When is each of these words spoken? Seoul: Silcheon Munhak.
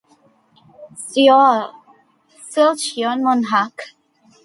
Seoul: 1.09 1.61
Silcheon 2.49 3.17
Munhak. 3.25 3.75